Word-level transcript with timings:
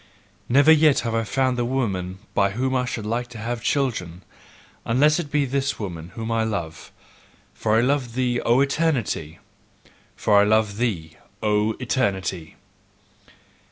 Never 0.49 0.71
yet 0.71 1.01
have 1.01 1.13
I 1.13 1.23
found 1.23 1.59
the 1.59 1.63
woman 1.63 2.17
by 2.33 2.53
whom 2.53 2.73
I 2.75 2.85
should 2.85 3.05
like 3.05 3.27
to 3.27 3.37
have 3.37 3.61
children, 3.61 4.23
unless 4.83 5.19
it 5.19 5.29
be 5.29 5.45
this 5.45 5.77
woman 5.77 6.09
whom 6.15 6.31
I 6.31 6.43
love: 6.43 6.91
for 7.53 7.77
I 7.77 7.81
love 7.81 8.15
thee, 8.15 8.41
O 8.41 8.61
Eternity! 8.61 9.37
FOR 10.15 10.41
I 10.41 10.43
LOVE 10.43 10.77
THEE, 10.77 11.17
O 11.43 11.73
ETERNITY! 11.73 12.55